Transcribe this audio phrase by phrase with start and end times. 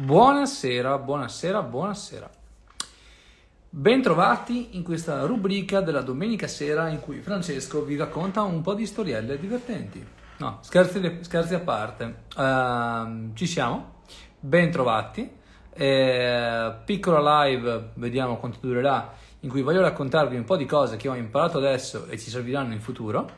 [0.00, 2.30] Buonasera, buonasera, buonasera.
[3.68, 8.86] Bentrovati in questa rubrica della domenica sera in cui Francesco vi racconta un po' di
[8.86, 10.06] storielle divertenti.
[10.36, 12.26] No, scherzi, scherzi a parte.
[12.36, 14.02] Uh, ci siamo,
[14.38, 15.32] bentrovati.
[15.74, 21.08] Eh, piccola live, vediamo quanto durerà, in cui voglio raccontarvi un po' di cose che
[21.08, 23.28] ho imparato adesso e ci serviranno in futuro.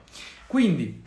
[0.46, 1.04] Quindi,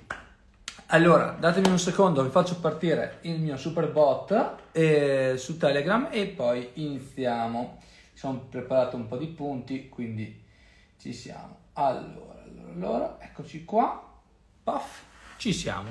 [0.94, 6.28] allora, datemi un secondo, vi faccio partire il mio super bot eh, su Telegram e
[6.28, 7.80] poi iniziamo.
[8.14, 10.44] Sono preparato un po' di punti, quindi
[11.00, 11.58] ci siamo.
[11.74, 14.08] Allora, allora, allora, eccoci qua.
[14.64, 15.02] Puff,
[15.38, 15.90] ci siamo.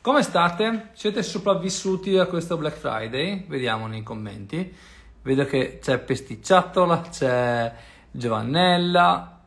[0.00, 0.90] Come state?
[0.92, 3.44] Siete sopravvissuti a questo Black Friday?
[3.48, 4.72] Vediamo nei commenti.
[5.20, 7.74] Vedo che c'è Pesticciatola, c'è
[8.08, 9.40] Giovannella,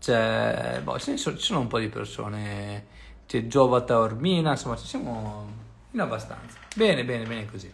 [0.00, 0.80] c'è...
[0.82, 2.94] Boh, ci sono un po' di persone
[3.26, 5.46] c'è Giova Taormina, insomma ci siamo
[5.90, 6.58] in abbastanza.
[6.74, 7.72] Bene, bene, bene così.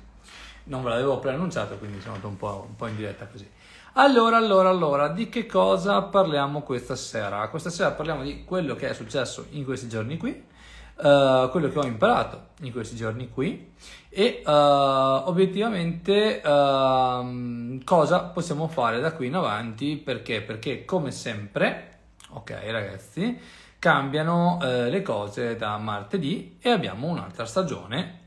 [0.65, 3.48] Non ve l'avevo preannunciato, quindi sono andato un po', un po' in diretta così.
[3.95, 7.47] Allora, allora, allora, di che cosa parliamo questa sera?
[7.48, 11.78] Questa sera parliamo di quello che è successo in questi giorni qui, uh, quello che
[11.78, 13.70] ho imparato in questi giorni qui
[14.09, 20.41] e uh, obiettivamente uh, cosa possiamo fare da qui in avanti, perché?
[20.41, 21.98] Perché come sempre,
[22.31, 23.39] ok ragazzi,
[23.83, 28.20] cambiano eh, le cose da martedì e abbiamo un'altra stagione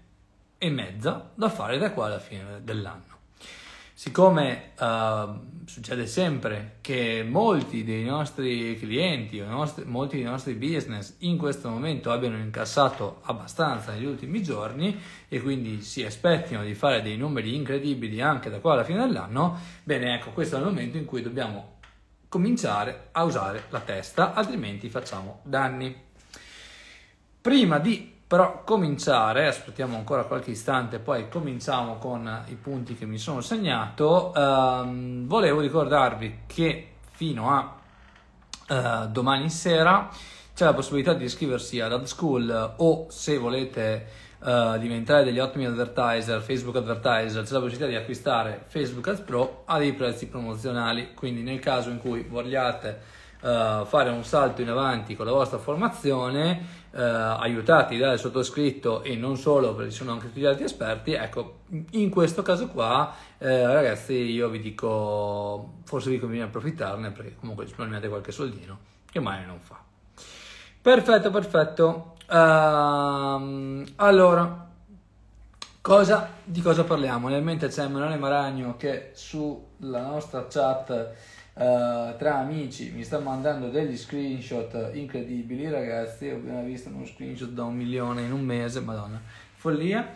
[0.57, 3.13] e mezza da fare da qua alla fine dell'anno.
[3.93, 5.27] Siccome eh,
[5.63, 11.69] succede sempre che molti dei nostri clienti o nostri, molti dei nostri business in questo
[11.69, 17.55] momento abbiano incassato abbastanza negli ultimi giorni e quindi si aspettino di fare dei numeri
[17.55, 21.21] incredibili anche da qua alla fine dell'anno, bene ecco questo è il momento in cui
[21.21, 21.74] dobbiamo
[22.36, 25.95] cominciare a usare la testa, altrimenti facciamo danni.
[27.39, 33.17] Prima di però cominciare, aspettiamo ancora qualche istante, poi cominciamo con i punti che mi
[33.17, 34.33] sono segnato.
[34.36, 37.73] Ehm, volevo ricordarvi che fino a
[38.67, 40.09] eh, domani sera
[40.53, 44.07] c'è la possibilità di iscriversi ad Ad School o se volete
[44.45, 49.63] uh, diventare degli ottimi advertiser, Facebook advertiser, c'è la possibilità di acquistare Facebook Ads Pro
[49.66, 51.13] a dei prezzi promozionali.
[51.13, 53.00] Quindi nel caso in cui vogliate
[53.41, 59.16] uh, fare un salto in avanti con la vostra formazione, uh, aiutati dal sottoscritto e
[59.16, 63.13] non solo perché ci sono anche tutti gli altri esperti, ecco, in questo caso qua,
[63.39, 68.77] eh, ragazzi, io vi dico, forse vi conviene approfittarne perché comunque risparmiate qualche soldino
[69.12, 69.83] che mai non fa.
[70.85, 72.13] Perfetto, perfetto.
[72.29, 74.69] Uh, allora,
[75.81, 77.28] cosa, di cosa parliamo?
[77.28, 80.90] Nel mente c'è Emanuele Maragno che sulla nostra chat
[81.53, 86.29] uh, tra amici mi sta mandando degli screenshot incredibili, ragazzi.
[86.29, 89.19] Ho appena visto uno screenshot da un milione in un mese, madonna,
[89.56, 90.12] follia.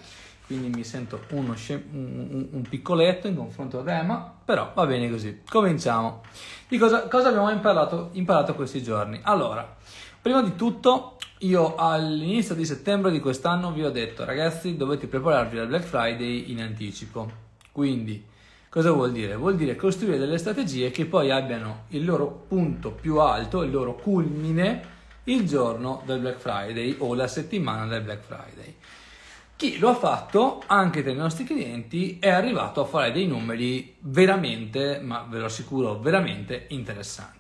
[0.46, 5.10] Quindi mi sento uno scem- un, un, piccoletto in confronto ad Emma, però va bene
[5.10, 5.42] così.
[5.50, 6.22] Cominciamo.
[6.68, 9.20] Di cosa, cosa abbiamo imparato, imparato questi giorni?
[9.24, 9.78] Allora,
[10.22, 15.58] prima di tutto io all'inizio di settembre di quest'anno vi ho detto ragazzi dovete prepararvi
[15.58, 17.48] al Black Friday in anticipo.
[17.72, 18.26] Quindi
[18.70, 19.36] cosa vuol dire?
[19.36, 23.96] Vuol dire costruire delle strategie che poi abbiano il loro punto più alto, il loro
[23.96, 28.76] culmine il giorno del Black Friday o la settimana del Black Friday.
[29.56, 33.96] Chi lo ha fatto, anche tra i nostri clienti, è arrivato a fare dei numeri
[34.00, 37.39] veramente, ma ve lo assicuro, veramente interessanti.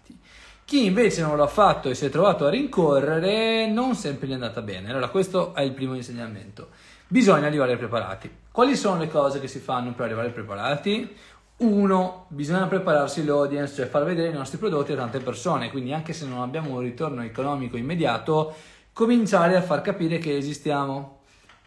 [0.69, 4.35] Chi invece non l'ha fatto e si è trovato a rincorrere non sempre gli è
[4.35, 4.91] andata bene.
[4.91, 6.68] Allora questo è il primo insegnamento.
[7.07, 8.30] Bisogna arrivare preparati.
[8.52, 11.12] Quali sono le cose che si fanno per arrivare preparati?
[11.57, 16.13] Uno, bisogna prepararsi l'audience, cioè far vedere i nostri prodotti a tante persone, quindi anche
[16.13, 18.53] se non abbiamo un ritorno economico immediato,
[18.94, 21.19] cominciare a far capire che esistiamo.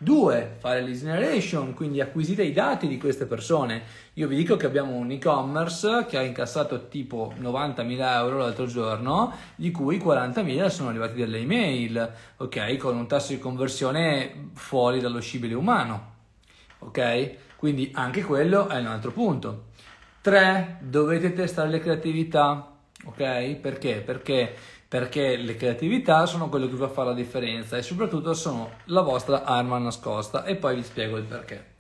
[0.03, 3.83] Due, fare lead generation, quindi acquisite i dati di queste persone.
[4.15, 9.33] Io vi dico che abbiamo un e-commerce che ha incassato tipo 90.000 euro l'altro giorno,
[9.55, 12.77] di cui 40.000 sono arrivati dalle email, ok?
[12.79, 16.15] Con un tasso di conversione fuori dallo scibile umano,
[16.81, 17.55] ok?
[17.55, 19.67] Quindi anche quello è un altro punto.
[20.21, 22.73] Tre, dovete testare le creatività,
[23.05, 23.55] ok?
[23.55, 24.03] Perché?
[24.05, 24.53] Perché
[24.93, 29.01] perché le creatività sono quello che va a fare la differenza e soprattutto sono la
[29.01, 31.77] vostra arma nascosta e poi vi spiego il perché.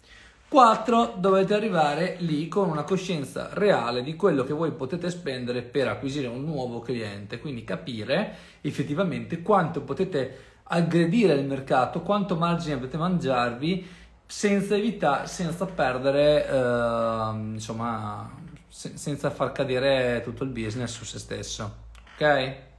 [0.49, 1.17] 4.
[1.19, 6.26] Dovete arrivare lì con una coscienza reale di quello che voi potete spendere per acquisire
[6.26, 13.87] un nuovo cliente, quindi capire effettivamente quanto potete aggredire il mercato, quanto margine avete mangiarvi
[14.25, 18.35] senza evitare, senza perdere, eh, insomma,
[18.69, 21.75] se, senza far cadere tutto il business su se stesso.
[22.15, 22.70] Ok?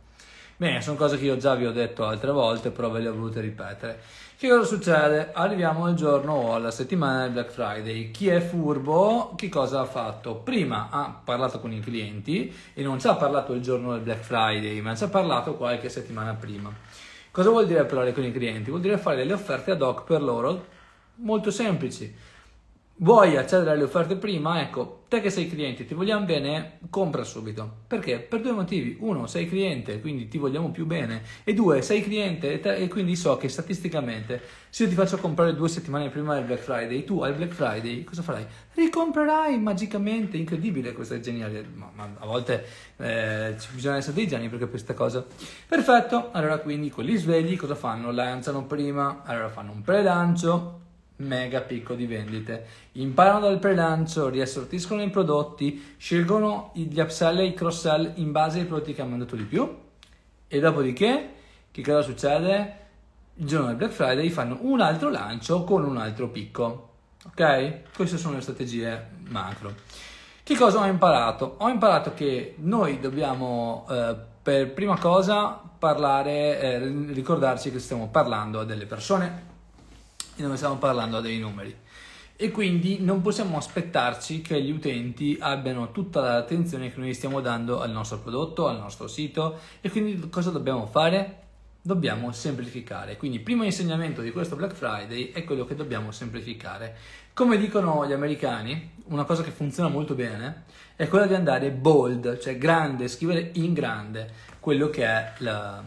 [0.56, 3.14] Bene, sono cose che io già vi ho detto altre volte, però ve le ho
[3.14, 4.00] volute ripetere.
[4.38, 5.32] Che cosa succede?
[5.34, 8.12] Arriviamo al giorno o alla settimana del Black Friday.
[8.12, 10.36] Chi è furbo, che cosa ha fatto?
[10.36, 14.22] Prima ha parlato con i clienti e non ci ha parlato il giorno del Black
[14.22, 16.72] Friday, ma ci ha parlato qualche settimana prima.
[17.32, 18.70] Cosa vuol dire parlare con i clienti?
[18.70, 20.66] Vuol dire fare delle offerte ad hoc per loro
[21.16, 22.14] molto semplici
[22.98, 27.82] vuoi accedere alle offerte prima, ecco, te che sei cliente, ti vogliamo bene, compra subito.
[27.88, 28.20] Perché?
[28.20, 28.98] Per due motivi.
[29.00, 31.22] Uno, sei cliente, quindi ti vogliamo più bene.
[31.44, 35.70] E due, sei cliente e, quindi so che statisticamente, se io ti faccio comprare due
[35.70, 38.46] settimane prima del Black Friday, tu al Black Friday cosa farai?
[38.74, 41.66] Ricomprerai magicamente, incredibile, questo è geniale.
[41.74, 42.66] Ma, ma a volte
[42.98, 45.26] eh, bisogna essere dei geni per questa cosa.
[45.68, 48.12] Perfetto, allora quindi quelli svegli cosa fanno?
[48.12, 50.82] Lanciano prima, allora fanno un pre-lancio
[51.24, 52.66] mega picco di vendite.
[52.94, 58.66] Imparano dal pre-lancio, riassortiscono i prodotti, scelgono gli upsell e i cross-sell in base ai
[58.66, 59.82] prodotti che hanno venduto di più
[60.48, 61.34] e dopodiché
[61.72, 62.82] che cosa succede?
[63.38, 66.90] Il giorno del Black Friday fanno un altro lancio con un altro picco.
[67.26, 67.96] Ok?
[67.96, 69.74] Queste sono le strategie macro.
[70.44, 71.56] Che cosa ho imparato?
[71.58, 76.78] Ho imparato che noi dobbiamo eh, per prima cosa parlare, eh,
[77.12, 79.53] ricordarci che stiamo parlando a delle persone
[80.36, 81.76] e noi stiamo parlando dei numeri.
[82.36, 87.80] E quindi non possiamo aspettarci che gli utenti abbiano tutta l'attenzione che noi stiamo dando
[87.80, 91.42] al nostro prodotto, al nostro sito e quindi cosa dobbiamo fare?
[91.82, 93.18] Dobbiamo semplificare.
[93.18, 96.98] Quindi il primo insegnamento di questo Black Friday è quello che dobbiamo semplificare.
[97.34, 100.64] Come dicono gli americani, una cosa che funziona molto bene
[100.96, 104.30] è quella di andare bold, cioè grande, scrivere in grande
[104.60, 105.84] quello che è la,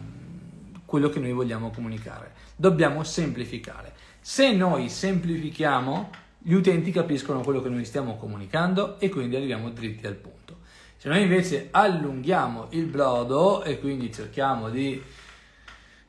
[0.85, 2.33] quello che noi vogliamo comunicare.
[2.55, 3.93] Dobbiamo semplificare.
[4.29, 6.09] Se noi semplifichiamo,
[6.39, 10.57] gli utenti capiscono quello che noi stiamo comunicando e quindi arriviamo dritti al punto.
[10.97, 15.01] Se noi invece allunghiamo il brodo e quindi cerchiamo di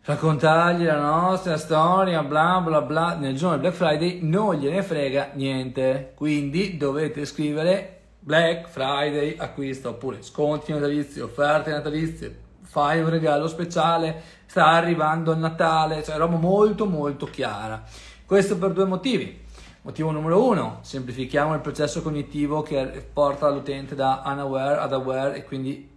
[0.02, 5.30] raccontargli la nostra storia, bla bla bla, nel giorno del Black Friday non gliene frega
[5.34, 6.10] niente.
[6.16, 14.20] Quindi dovete scrivere Black Friday acquista oppure sconti natalizi, offerte natalizie, fai un regalo speciale,
[14.44, 17.82] sta arrivando il Natale, cioè roba molto molto chiara.
[18.28, 19.40] Questo per due motivi.
[19.80, 25.44] Motivo numero uno, semplifichiamo il processo cognitivo che porta l'utente da unaware ad aware e
[25.44, 25.88] quindi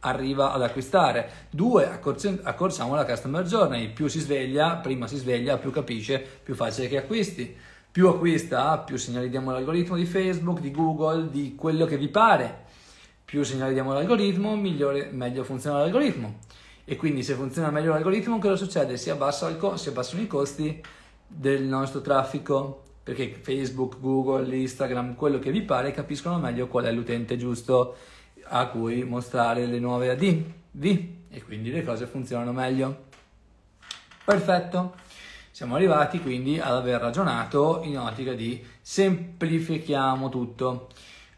[0.00, 1.46] arriva ad acquistare.
[1.48, 3.90] Due, accorciamo la customer journey.
[3.90, 7.56] Più si sveglia, prima si sveglia, più capisce, più facile che acquisti.
[7.90, 12.64] Più acquista, più segnali diamo all'algoritmo di Facebook, di Google, di quello che vi pare.
[13.24, 16.40] Più segnali diamo all'algoritmo, migliore, meglio funziona l'algoritmo.
[16.84, 18.98] E quindi se funziona meglio l'algoritmo, cosa succede?
[18.98, 20.82] Si, abbassano i costi
[21.28, 26.92] del nostro traffico perché Facebook, Google, Instagram, quello che vi pare capiscono meglio qual è
[26.92, 27.96] l'utente giusto
[28.50, 30.42] a cui mostrare le nuove AD
[30.72, 33.06] V e quindi le cose funzionano meglio.
[34.24, 34.94] Perfetto.
[35.50, 40.88] Siamo arrivati quindi ad aver ragionato in ottica di semplifichiamo tutto.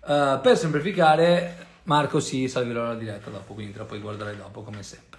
[0.00, 4.62] Uh, per semplificare, Marco si salverò la diretta dopo, quindi te la puoi guardare dopo
[4.62, 5.09] come sempre.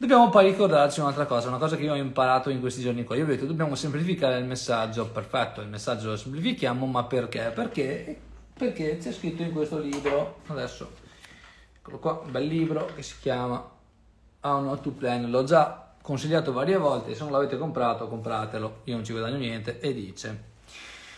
[0.00, 3.16] Dobbiamo poi ricordarci un'altra cosa, una cosa che io ho imparato in questi giorni qua.
[3.16, 7.52] Io ho detto dobbiamo semplificare il messaggio, perfetto, il messaggio lo semplifichiamo, ma perché?
[7.54, 8.18] Perché,
[8.54, 10.90] perché c'è scritto in questo libro, adesso,
[11.76, 13.62] eccolo qua, un bel libro che si chiama
[14.40, 18.94] How Not to Plan, l'ho già consigliato varie volte, se non l'avete comprato compratelo, io
[18.94, 20.44] non ci guadagno niente, e dice,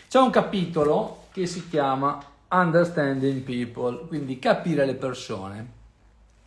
[0.09, 5.71] c'è un capitolo che si chiama Understanding People, quindi capire le persone,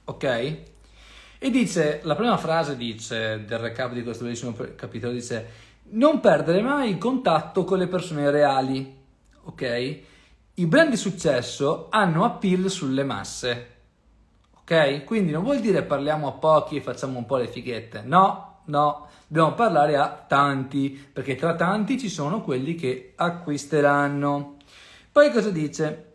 [0.04, 0.74] ok?
[1.38, 6.62] E dice, la prima frase dice, del recap di questo bellissimo capitolo, dice, non perdere
[6.62, 8.96] mai il contatto con le persone reali,
[9.44, 10.00] ok?
[10.54, 13.74] I brand di successo hanno appeal sulle masse,
[14.60, 15.04] ok?
[15.04, 19.08] Quindi non vuol dire parliamo a pochi e facciamo un po' le fighette, no, no,
[19.26, 24.56] dobbiamo parlare a tanti, perché tra tanti ci sono quelli che acquisteranno.
[25.12, 26.14] Poi cosa dice?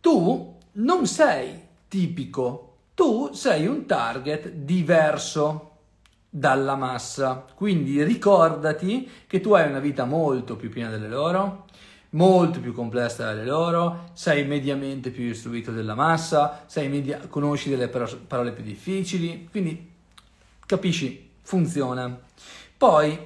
[0.00, 5.70] Tu non sei tipico tu sei un target diverso
[6.28, 7.44] dalla massa.
[7.54, 11.66] Quindi ricordati che tu hai una vita molto più piena delle loro,
[12.10, 18.52] molto più complessa delle loro, sei mediamente più istruito della massa, media- conosci delle parole
[18.52, 19.90] più difficili, quindi
[20.64, 22.18] capisci, funziona.
[22.76, 23.18] Poi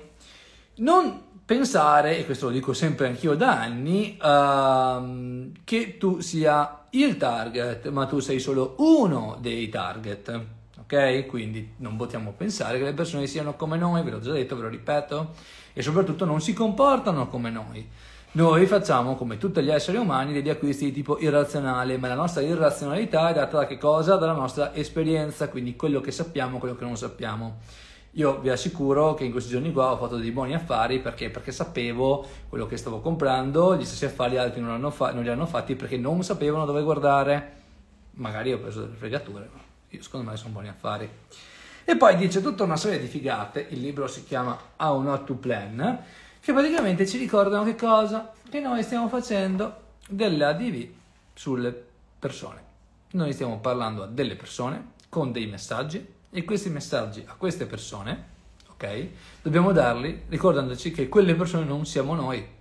[0.76, 7.16] non pensare, e questo lo dico sempre anch'io da anni, uh, che tu sia il
[7.16, 10.40] target, ma tu sei solo uno dei target.
[10.80, 11.26] Ok?
[11.26, 14.62] Quindi non possiamo pensare che le persone siano come noi, ve l'ho già detto, ve
[14.62, 15.34] lo ripeto,
[15.72, 17.88] e soprattutto non si comportano come noi.
[18.32, 22.42] Noi facciamo, come tutti gli esseri umani, degli acquisti di tipo irrazionale, ma la nostra
[22.42, 24.16] irrazionalità è data da che cosa?
[24.16, 27.58] Dalla nostra esperienza, quindi quello che sappiamo, quello che non sappiamo.
[28.16, 31.52] Io vi assicuro che in questi giorni qua ho fatto dei buoni affari perché, perché
[31.52, 35.74] sapevo quello che stavo comprando, gli stessi affari altri non, fa- non li hanno fatti
[35.74, 37.52] perché non sapevano dove guardare.
[38.12, 41.08] Magari ho preso delle fregature, ma io secondo me sono buoni affari.
[41.84, 45.34] E poi dice tutta una serie di figate, il libro si chiama How Not to
[45.34, 46.02] Plan,
[46.40, 48.32] che praticamente ci ricordano che cosa?
[48.48, 50.88] Che noi stiamo facendo delle ADV
[51.34, 51.84] sulle
[52.18, 52.64] persone.
[53.10, 58.24] Noi stiamo parlando a delle persone con dei messaggi e questi messaggi a queste persone,
[58.68, 59.08] ok?
[59.42, 62.54] Dobbiamo darli ricordandoci che quelle persone non siamo noi.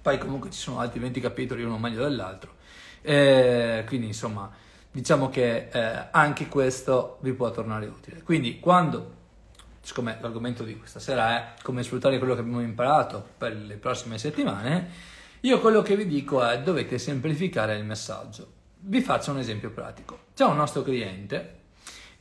[0.00, 2.54] Poi comunque ci sono altri 20 capitoli, uno meglio dell'altro.
[3.00, 4.50] Eh, quindi insomma,
[4.90, 8.22] diciamo che eh, anche questo vi può tornare utile.
[8.22, 9.20] Quindi quando
[9.82, 14.16] siccome l'argomento di questa sera è come sfruttare quello che abbiamo imparato per le prossime
[14.16, 18.60] settimane, io quello che vi dico è dovete semplificare il messaggio.
[18.78, 20.18] Vi faccio un esempio pratico.
[20.34, 21.61] C'è un nostro cliente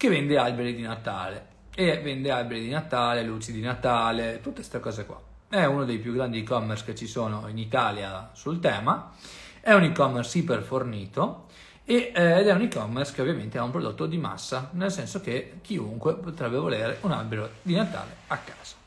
[0.01, 4.79] che vende alberi di Natale e vende alberi di Natale, luci di Natale, tutte queste
[4.79, 5.21] cose qua.
[5.47, 9.11] È uno dei più grandi e-commerce che ci sono in Italia sul tema,
[9.59, 11.45] è un e-commerce iper fornito
[11.85, 15.59] eh, ed è un e-commerce che ovviamente ha un prodotto di massa, nel senso che
[15.61, 18.77] chiunque potrebbe volere un albero di Natale a casa.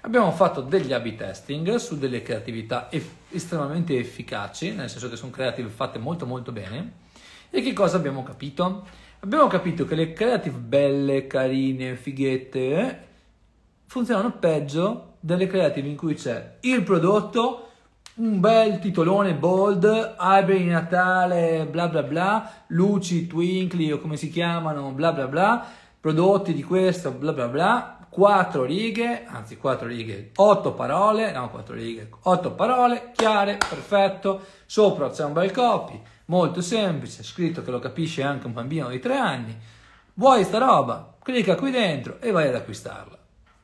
[0.00, 2.88] Abbiamo fatto degli A-B testing su delle creatività
[3.30, 7.04] estremamente efficaci, nel senso che sono creative fatte molto molto bene.
[7.50, 9.04] E che cosa abbiamo capito?
[9.20, 12.98] Abbiamo capito che le creative belle, carine, fighette eh,
[13.86, 17.70] funzionano peggio delle creative in cui c'è il prodotto,
[18.16, 24.30] un bel titolone bold, alberi di Natale, bla bla bla, luci, twinkly o come si
[24.30, 25.66] chiamano, bla bla bla,
[25.98, 31.74] prodotti di questo, bla bla bla, quattro righe, anzi quattro righe, otto parole, no quattro
[31.74, 37.78] righe, otto parole, chiare, perfetto, sopra c'è un bel copy, molto semplice, scritto che lo
[37.78, 39.56] capisce anche un bambino di tre anni,
[40.14, 41.14] vuoi sta roba?
[41.22, 43.18] Clicca qui dentro e vai ad acquistarla.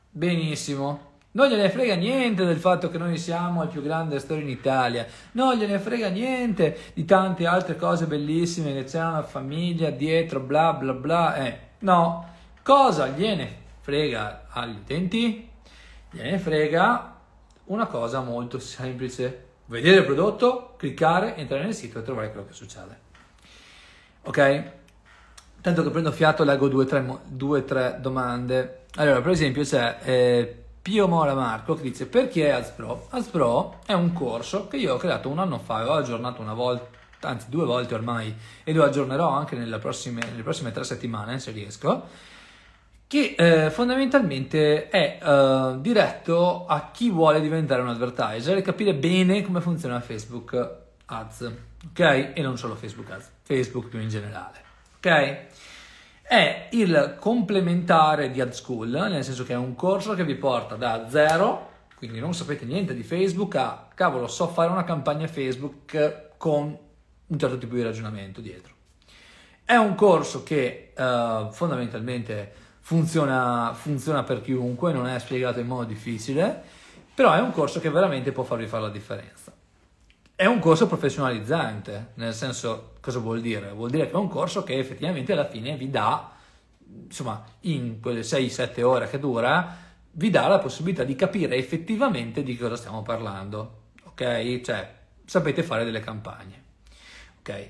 [0.09, 1.11] Benissimo.
[1.35, 5.07] Non gliene frega niente del fatto che noi siamo il più grande store in Italia,
[5.31, 10.73] non gliene frega niente di tante altre cose bellissime che c'è una famiglia dietro, bla
[10.73, 11.35] bla bla.
[11.37, 12.29] Eh, no,
[12.61, 15.49] cosa gliene frega agli utenti?
[16.11, 17.19] Gliene frega
[17.65, 19.52] una cosa molto semplice.
[19.65, 22.99] Vedere il prodotto, cliccare, entrare nel sito e trovare quello che succede.
[24.23, 24.71] Ok?
[25.61, 26.85] Tanto che prendo fiato leggo due
[27.59, 28.85] o tre domande.
[28.95, 33.07] Allora, per esempio c'è eh, Pio Mora Marco che dice perché AdsPro?
[33.09, 36.53] AdsPro è un corso che io ho creato un anno fa e ho aggiornato una
[36.53, 41.51] volta, anzi due volte ormai, e lo aggiornerò anche prossime, nelle prossime tre settimane se
[41.51, 42.31] riesco
[43.13, 49.43] che eh, fondamentalmente è eh, diretto a chi vuole diventare un advertiser e capire bene
[49.43, 51.51] come funziona Facebook Ads,
[51.89, 52.31] ok?
[52.33, 54.63] E non solo Facebook Ads, Facebook più in generale,
[54.97, 55.37] ok?
[56.23, 60.73] È il complementare di Ad School, nel senso che è un corso che vi porta
[60.73, 66.29] da zero, quindi non sapete niente di Facebook, a cavolo, so fare una campagna Facebook
[66.37, 66.75] con
[67.27, 68.73] un certo tipo di ragionamento dietro.
[69.63, 75.85] È un corso che uh, fondamentalmente funziona, funziona per chiunque, non è spiegato in modo
[75.85, 76.61] difficile,
[77.13, 79.53] però è un corso che veramente può farvi fare la differenza.
[80.35, 83.71] È un corso professionalizzante, nel senso, cosa vuol dire?
[83.71, 86.31] Vuol dire che è un corso che effettivamente alla fine vi dà,
[87.05, 89.77] insomma, in quelle 6-7 ore che dura,
[90.11, 94.59] vi dà la possibilità di capire effettivamente di cosa stiamo parlando, ok?
[94.59, 96.63] Cioè, sapete fare delle campagne,
[97.39, 97.69] ok?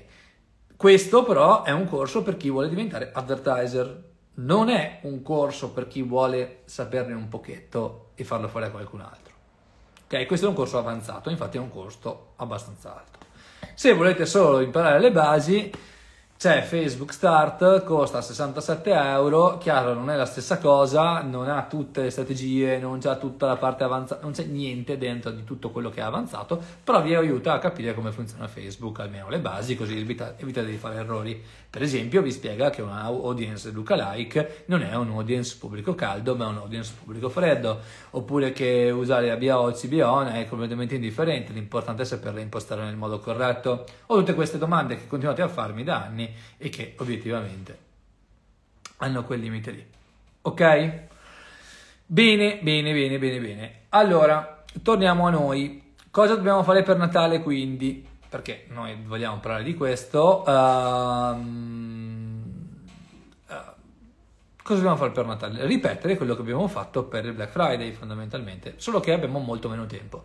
[0.76, 5.86] Questo però è un corso per chi vuole diventare advertiser, non è un corso per
[5.86, 9.32] chi vuole saperne un pochetto e farlo fare a qualcun altro.
[10.04, 13.18] Ok, questo è un corso avanzato, infatti è un costo abbastanza alto.
[13.74, 15.72] Se volete solo imparare le basi,
[16.36, 22.02] c'è Facebook Start, costa 67 euro, chiaro non è la stessa cosa, non ha tutte
[22.02, 25.88] le strategie, non c'è tutta la parte avanzata, non c'è niente dentro di tutto quello
[25.88, 29.98] che è avanzato, però vi aiuta a capire come funziona Facebook, almeno le basi, così
[29.98, 31.42] evitate, evitate di fare errori.
[31.74, 36.44] Per esempio vi spiega che una audience lookalike non è un audience pubblico caldo, ma
[36.44, 42.02] è un audience pubblico freddo, oppure che usare ABA o CBO è completamente indifferente, l'importante
[42.02, 46.04] è saperle impostare nel modo corretto, o tutte queste domande che continuate a farmi da
[46.04, 47.78] anni e che obiettivamente
[48.98, 49.84] hanno quel limite lì.
[50.42, 50.60] Ok?
[52.06, 53.74] Bene, bene, bene, bene, bene.
[53.88, 55.94] Allora, torniamo a noi.
[56.12, 58.12] Cosa dobbiamo fare per Natale quindi?
[58.34, 60.40] Perché noi vogliamo parlare di questo.
[60.40, 61.40] Uh,
[64.60, 65.64] cosa dobbiamo fare per Natale?
[65.64, 69.86] Ripetere quello che abbiamo fatto per il Black Friday fondamentalmente, solo che abbiamo molto meno
[69.86, 70.24] tempo.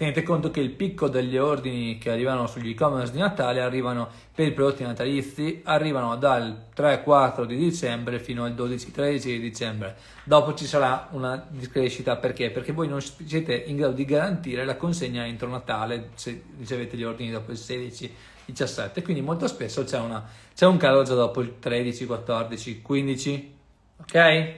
[0.00, 4.46] Tenete conto che il picco degli ordini che arrivano sugli e-commerce di Natale arrivano per
[4.46, 9.94] i prodotti natalizi, arrivano dal 3-4 di dicembre fino al 12-13 di dicembre.
[10.24, 12.48] Dopo ci sarà una discrescita perché?
[12.48, 17.04] Perché voi non siete in grado di garantire la consegna entro Natale se ricevete gli
[17.04, 18.14] ordini dopo il 16
[18.46, 23.54] 17 quindi molto spesso c'è, una, c'è un calo già dopo il 13 14 15
[24.00, 24.54] ok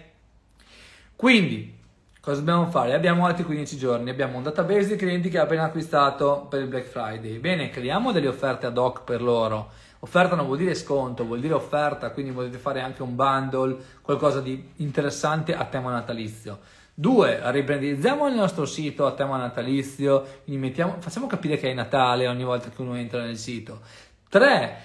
[1.17, 1.81] quindi
[2.23, 2.95] Cosa dobbiamo fare?
[2.95, 6.69] Abbiamo altri 15 giorni, abbiamo un database di clienti che ha appena acquistato per il
[6.69, 7.39] Black Friday.
[7.39, 9.71] Bene, creiamo delle offerte ad hoc per loro.
[9.99, 14.41] Offerta non vuol dire sconto, vuol dire offerta, quindi volete fare anche un bundle, qualcosa
[14.41, 16.61] di interessante a tema natalizio.
[16.95, 22.45] Due, ribrandizziamo il nostro sito a tema natalizio, mettiamo, facciamo capire che è Natale ogni
[22.45, 23.81] volta che uno entra nel sito.
[24.29, 24.77] Tre,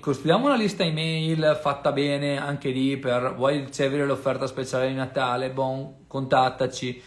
[0.00, 5.48] costruiamo una lista email fatta bene anche lì per vuoi ricevere l'offerta speciale di Natale,
[5.48, 7.02] bon, contattaci.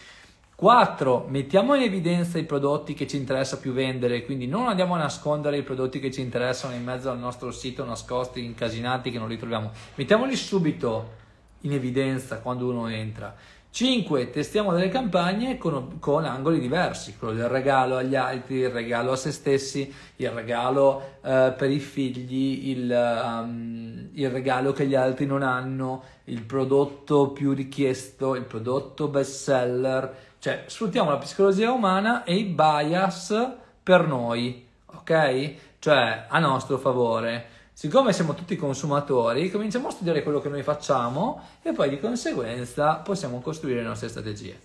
[0.55, 1.25] 4.
[1.27, 5.57] Mettiamo in evidenza i prodotti che ci interessa più vendere, quindi non andiamo a nascondere
[5.57, 9.37] i prodotti che ci interessano in mezzo al nostro sito nascosti, incasinati che non li
[9.37, 9.71] troviamo.
[9.95, 11.23] Mettiamoli subito
[11.61, 13.35] in evidenza quando uno entra.
[13.75, 14.29] 5.
[14.29, 19.15] Testiamo delle campagne con, con, angoli diversi, quello del regalo agli altri, il regalo a
[19.17, 25.25] se stessi, il regalo uh, per i figli, il, um, il, regalo che gli altri
[25.25, 32.23] non hanno, il prodotto più richiesto, il prodotto best seller, cioè sfruttiamo la psicologia umana
[32.23, 35.53] e i bias per noi, ok?
[35.79, 41.41] Cioè a nostro favore siccome siamo tutti consumatori, cominciamo a studiare quello che noi facciamo
[41.61, 44.57] e poi di conseguenza possiamo costruire le nostre strategie.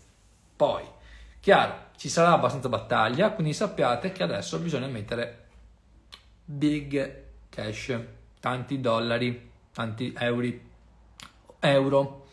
[0.55, 0.85] Poi,
[1.41, 5.47] chiaro, ci sarà abbastanza battaglia, quindi sappiate che adesso bisogna mettere
[6.45, 7.99] big cash,
[8.39, 10.49] tanti dollari, tanti euro,
[11.59, 12.27] euro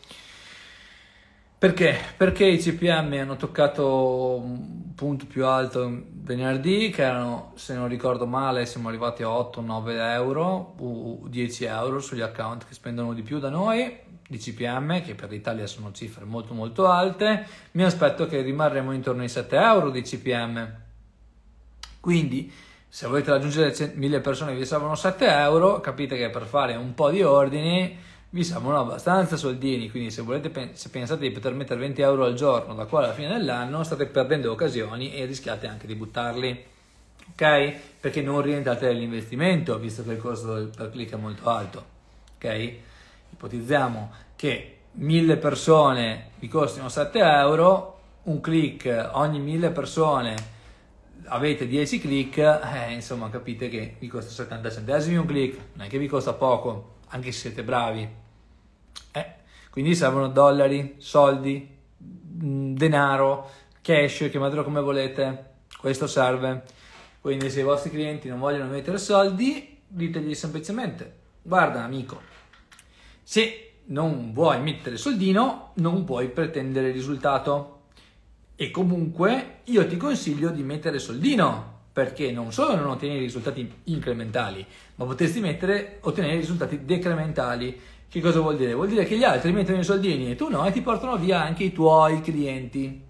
[1.58, 1.96] perché?
[2.16, 8.26] Perché i CPM hanno toccato un punto più alto venerdì, che erano, se non ricordo
[8.26, 13.38] male, siamo arrivati a 8-9 euro, o 10 euro sugli account che spendono di più
[13.38, 17.46] da noi, di CPM, che per l'Italia sono cifre molto molto alte.
[17.72, 20.74] Mi aspetto che rimarremo intorno ai 7 euro di CPM.
[21.98, 22.52] Quindi,
[22.86, 26.92] se volete raggiungere 1000 persone che vi servono 7 euro, capite che per fare un
[26.92, 27.96] po' di ordini
[28.30, 32.34] vi servono abbastanza soldini, quindi se, volete, se pensate di poter mettere 20 euro al
[32.34, 36.64] giorno da qua alla fine dell'anno, state perdendo occasioni e rischiate anche di buttarli,
[37.32, 37.74] ok?
[38.00, 41.84] Perché non rientrate nell'investimento, visto che il costo per click è molto alto,
[42.36, 42.72] ok?
[43.32, 50.56] Ipotizziamo che 1000 persone vi costino 7 euro, un click ogni 1000 persone
[51.30, 55.88] avete 10 click, eh, insomma capite che vi costa 70 centesimi un click, non è
[55.88, 58.08] che vi costa poco anche se siete bravi.
[59.12, 59.34] Eh,
[59.70, 61.76] quindi servono dollari, soldi,
[62.42, 66.64] mm, denaro, cash, chiamatelo come volete, questo serve.
[67.20, 72.20] Quindi se i vostri clienti non vogliono mettere soldi, ditegli semplicemente, guarda amico,
[73.22, 77.74] se non vuoi mettere soldino, non puoi pretendere risultato.
[78.56, 84.64] E comunque io ti consiglio di mettere soldino, perché non solo non ottieni risultati incrementali,
[84.96, 87.80] ma potresti mettere, ottenere risultati decrementali.
[88.08, 88.72] Che cosa vuol dire?
[88.72, 91.42] Vuol dire che gli altri mettono i soldini e tu no e ti portano via
[91.42, 93.04] anche i tuoi clienti.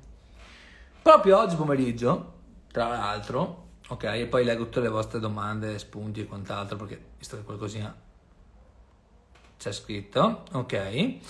[1.02, 2.32] Proprio oggi pomeriggio,
[2.72, 7.36] tra l'altro, ok, e poi leggo tutte le vostre domande, spunti e quant'altro, perché visto
[7.36, 7.94] che qualcosina
[9.58, 10.72] c'è scritto, ok.
[10.72, 11.20] Eh,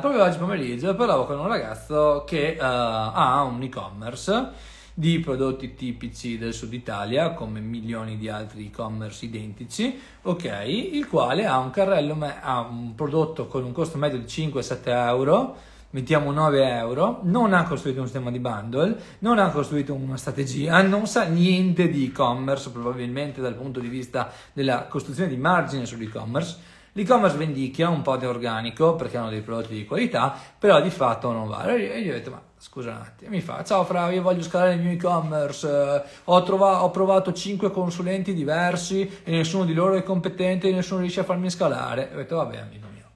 [0.00, 6.36] proprio oggi pomeriggio parlavo con un ragazzo che uh, ha un e-commerce di prodotti tipici
[6.36, 12.16] del sud Italia, come milioni di altri e-commerce identici, ok, il quale ha un carrello,
[12.40, 15.56] ha un prodotto con un costo medio di 5-7 euro,
[15.90, 20.82] mettiamo 9 euro, non ha costruito un sistema di bundle, non ha costruito una strategia,
[20.82, 26.70] non sa niente di e-commerce, probabilmente dal punto di vista della costruzione di margine sull'e-commerce.
[26.92, 31.32] L'e-commerce vendicchia un po' di organico perché hanno dei prodotti di qualità, però di fatto
[31.32, 31.64] non va.
[31.64, 34.74] E gli ho detto, ma scusa un attimo, mi fa, ciao Fra, io voglio scalare
[34.74, 39.94] il mio e-commerce, eh, ho, trova- ho provato 5 consulenti diversi e nessuno di loro
[39.94, 42.10] è competente e nessuno riesce a farmi scalare.
[42.12, 43.10] Ho detto, vabbè amico mio,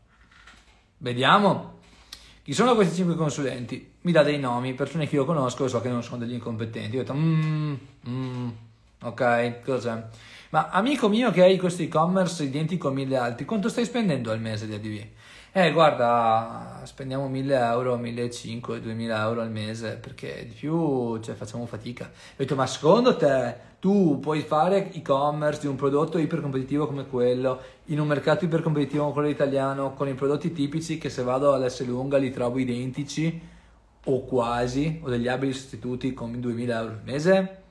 [0.99, 1.75] vediamo.
[2.43, 3.93] Chi sono questi 5 consulenti?
[4.01, 6.97] Mi dà dei nomi, persone che io conosco e so che non sono degli incompetenti.
[6.97, 7.75] Ho detto, mm,
[8.09, 8.49] mm,
[9.03, 10.05] ok, cos'è?
[10.51, 14.41] Ma amico mio che hai questo e-commerce identico a mille altri, quanto stai spendendo al
[14.41, 15.07] mese di ADV?
[15.59, 21.65] Eh, guarda, spendiamo 1000 euro, 1500, 2000 euro al mese perché di più cioè, facciamo
[21.65, 22.05] fatica.
[22.05, 27.59] Ho detto, ma secondo te tu puoi fare e-commerce di un prodotto ipercompetitivo come quello,
[27.87, 31.87] in un mercato ipercompetitivo come quello italiano, con i prodotti tipici che se vado all'S
[31.87, 33.55] lunga li trovo identici?
[34.09, 37.63] o quasi, o degli abili sostituti con 2000 euro al mese?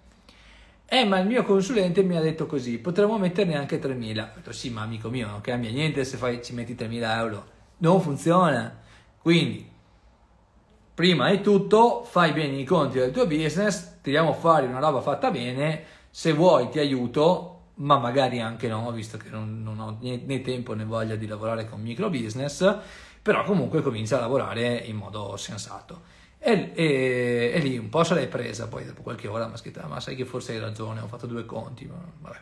[0.88, 4.22] Eh, ma il mio consulente mi ha detto così, potremmo metterne anche 3.000.
[4.22, 7.54] Ho detto, sì, ma amico mio, non cambia niente se fai, ci metti 3.000 euro.
[7.78, 8.80] Non funziona.
[9.18, 9.70] Quindi,
[10.94, 15.32] prima di tutto, fai bene i conti del tuo business, tiriamo fuori una roba fatta
[15.32, 20.22] bene, se vuoi ti aiuto, ma magari anche no, visto che non, non ho né,
[20.26, 22.78] né, tempo né voglia di lavorare con micro business,
[23.22, 26.14] però comunque comincia a lavorare in modo sensato.
[26.38, 29.82] E, e, e, lì un po' l'hai presa, poi dopo qualche ora mi ha scritto,
[29.88, 32.40] ma sai che forse hai ragione, ho fatto due conti, ma vabbè,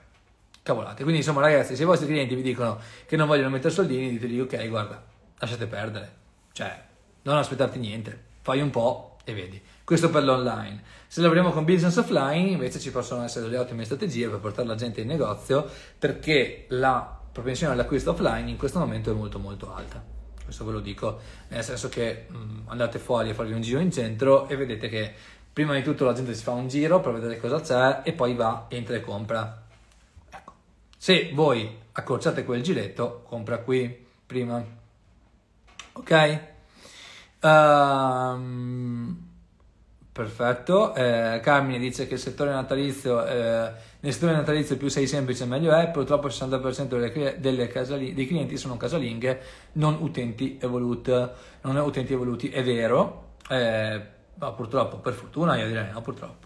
[0.61, 1.03] cavolate.
[1.03, 4.41] Quindi insomma ragazzi, se i vostri clienti vi dicono che non vogliono mettere soldini, diteli
[4.41, 5.12] ok, guarda,
[5.43, 6.11] lasciate perdere,
[6.51, 6.81] cioè
[7.23, 9.61] non aspettarti niente, fai un po' e vedi.
[9.83, 10.81] Questo per l'online.
[11.07, 14.75] Se lavoriamo con business offline, invece ci possono essere delle ottime strategie per portare la
[14.75, 20.13] gente in negozio, perché la propensione all'acquisto offline in questo momento è molto molto alta
[20.43, 23.79] questo ve lo dico, nel senso che mh, mm, andate fuori a farvi un giro
[23.79, 25.13] in centro e vedete che
[25.51, 28.35] prima di tutto la gente si fa un giro per vedere cosa c'è e poi
[28.35, 29.63] va, entra e compra.
[30.29, 30.53] Ecco.
[30.97, 34.81] Se voi accorciate quel giretto, compra qui prima.
[35.93, 36.39] Ok?
[37.41, 39.23] Um,
[40.13, 45.45] Perfetto, eh, Carmine dice che il settore natalizio, eh, nel settore natalizio più sei semplice
[45.45, 49.41] meglio è, purtroppo il 60% delle, delle casali, dei clienti sono casalinghe,
[49.73, 51.09] non utenti evoluti,
[51.61, 54.01] non utenti evoluti, è vero, eh,
[54.35, 56.45] ma purtroppo, per fortuna io direi no, purtroppo.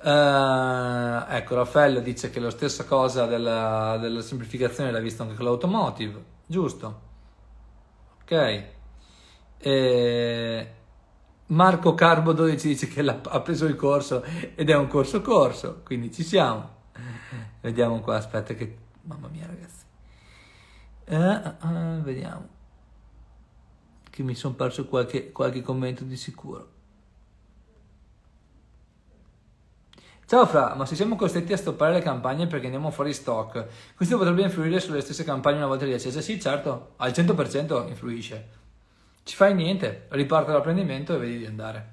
[0.00, 5.44] Uh, ecco, Raffaello dice che la stessa cosa della, della semplificazione l'ha vista anche con
[5.44, 7.00] l'automotive, giusto?
[8.22, 8.73] Ok.
[9.66, 10.74] E...
[11.46, 14.22] Marco Carbo 12 dice che ha preso il corso
[14.54, 16.82] ed è un corso corso, quindi ci siamo.
[17.62, 18.76] Vediamo qua, aspetta che...
[19.02, 19.84] Mamma mia ragazzi.
[21.06, 22.48] Uh, uh, vediamo.
[24.10, 26.72] Che mi sono perso qualche, qualche commento di sicuro.
[30.26, 34.16] Ciao Fra, ma se siamo costretti a stoppare le campagne perché andiamo fuori stock, questo
[34.18, 36.22] potrebbe influire sulle stesse campagne una volta riaccese?
[36.22, 38.63] Sì, certo, al 100% influisce.
[39.24, 41.92] Ci fai niente, riparte l'apprendimento e vedi di andare.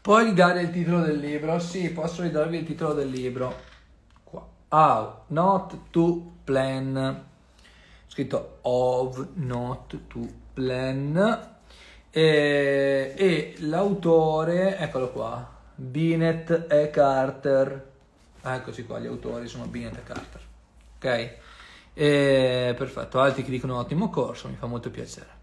[0.00, 1.58] Puoi ridare il titolo del libro?
[1.58, 3.54] Sì, posso ridarvi il titolo del libro.
[4.22, 4.46] Qua.
[4.68, 7.26] How not to plan.
[8.06, 11.56] Scritto of not to plan.
[12.08, 17.88] E, e l'autore, eccolo qua, Binet e Carter.
[18.42, 20.40] Eccoci qua, gli autori sono Binet e Carter.
[20.96, 21.38] Ok?
[21.92, 25.38] E, perfetto, altri che dicono ottimo corso, mi fa molto piacere.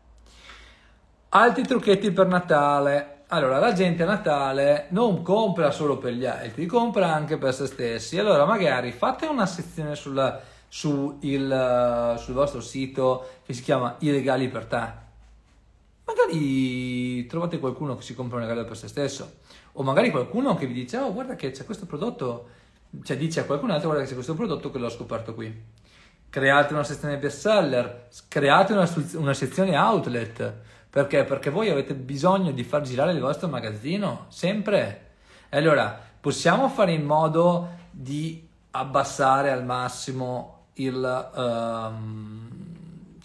[1.29, 3.23] Altri trucchetti per Natale.
[3.27, 7.67] Allora, la gente a Natale non compra solo per gli altri, compra anche per se
[7.67, 8.17] stessi.
[8.17, 14.11] Allora, magari fate una sezione sulla, su il, sul vostro sito che si chiama I
[14.11, 15.05] regali per te.
[16.05, 19.39] Magari trovate qualcuno che si compra un regalo per se stesso,
[19.73, 22.47] o magari qualcuno che vi dice: Oh, guarda che c'è questo prodotto,
[23.03, 25.53] cioè dice a qualcun altro: Guarda che c'è questo prodotto che l'ho scoperto qui
[26.29, 30.53] create una sezione bestseller, create una, una sezione outlet.
[30.89, 31.23] Perché?
[31.23, 35.05] Perché voi avete bisogno di far girare il vostro magazzino sempre.
[35.49, 41.31] E allora possiamo fare in modo di abbassare al massimo il.
[41.35, 42.65] Um,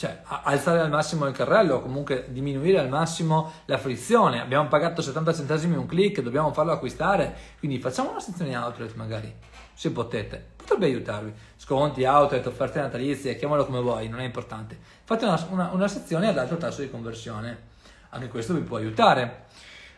[0.02, 4.40] cioè alzare al massimo il carrello comunque diminuire al massimo la frizione.
[4.40, 9.32] Abbiamo pagato 70 centesimi un click, dobbiamo farlo acquistare, quindi facciamo una sezione outlet magari,
[9.72, 10.51] se potete.
[10.72, 11.32] Potrebbe aiutarvi.
[11.56, 14.78] Sconti, outlet, offerte natalizie, chiamalo come vuoi, non è importante.
[15.04, 17.70] Fate una, una, una sezione ad alto tasso di conversione.
[18.10, 19.44] Anche questo vi può aiutare.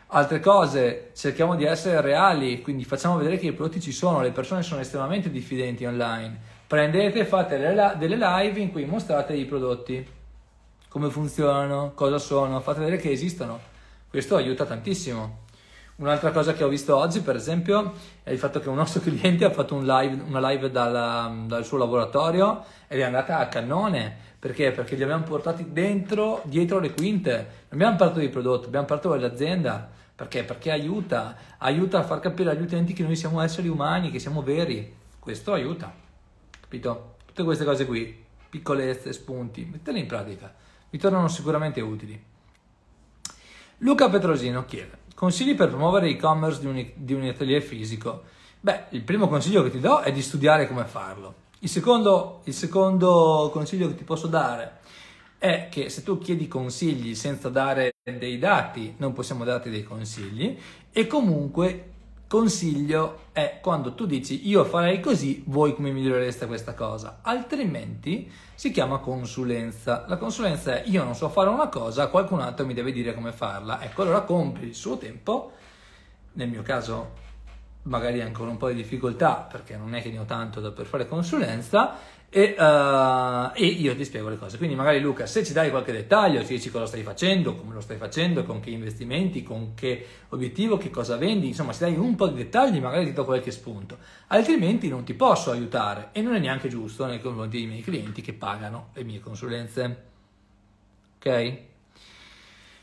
[0.07, 4.31] Altre cose, cerchiamo di essere reali, quindi facciamo vedere che i prodotti ci sono, le
[4.31, 10.05] persone sono estremamente diffidenti online prendete e fate delle live in cui mostrate i prodotti,
[10.89, 13.59] come funzionano, cosa sono, fate vedere che esistono.
[14.09, 15.43] Questo aiuta tantissimo.
[15.97, 19.45] Un'altra cosa che ho visto oggi, per esempio, è il fatto che un nostro cliente
[19.45, 24.23] ha fatto un live, una live dal, dal suo laboratorio ed è andata a cannone.
[24.39, 24.71] Perché?
[24.71, 27.31] Perché li abbiamo portati dentro, dietro le quinte.
[27.31, 29.89] Non abbiamo parlato di prodotto, abbiamo parlato dell'azienda.
[30.15, 30.43] Perché?
[30.43, 34.41] Perché aiuta, aiuta a far capire agli utenti che noi siamo esseri umani, che siamo
[34.41, 34.93] veri.
[35.19, 36.03] Questo aiuta
[36.75, 37.15] capito?
[37.25, 40.53] Tutte queste cose qui, piccolezze, spunti, mettele in pratica,
[40.89, 42.21] vi tornano sicuramente utili.
[43.79, 48.23] Luca Petrosino chiede, consigli per promuovere e-commerce di un, di un atelier fisico?
[48.59, 51.43] Beh, il primo consiglio che ti do è di studiare come farlo.
[51.59, 54.79] Il secondo, il secondo consiglio che ti posso dare
[55.37, 60.57] è che se tu chiedi consigli senza dare dei dati, non possiamo darti dei consigli
[60.91, 61.94] e comunque
[62.27, 68.71] consiglio è quando tu dici io farei così, voi come migliorereste questa cosa, altrimenti si
[68.71, 70.05] chiama consulenza.
[70.07, 73.31] La consulenza è io non so fare una cosa, qualcun altro mi deve dire come
[73.31, 73.81] farla.
[73.81, 75.51] Ecco, allora compri il suo tempo,
[76.33, 77.23] nel mio caso
[77.83, 80.85] magari ancora un po' di difficoltà perché non è che ne ho tanto da per
[80.85, 81.95] fare consulenza
[82.35, 84.57] e, uh, e, io ti spiego le cose.
[84.57, 87.79] Quindi magari Luca, se ci dai qualche dettaglio, ci dici cosa stai facendo, come lo
[87.79, 92.15] stai facendo, con che investimenti, con che obiettivo, che cosa vendi, insomma, se dai un
[92.15, 93.99] po' di dettagli magari ti do qualche spunto.
[94.27, 98.21] Altrimenti non ti posso aiutare e non è neanche giusto nei confronti dei miei clienti
[98.21, 100.03] che pagano le mie consulenze.
[101.15, 101.57] Ok?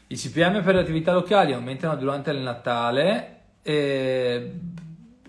[0.07, 3.41] I CPM per le attività locali aumentano durante il Natale.
[3.61, 4.51] E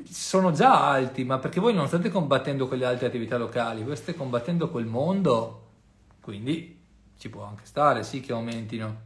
[0.10, 4.18] sono già alti, ma perché voi non state combattendo quelle altre attività locali, voi state
[4.18, 5.68] combattendo quel mondo,
[6.22, 6.82] quindi
[7.18, 9.02] ci può anche stare, sì che aumentino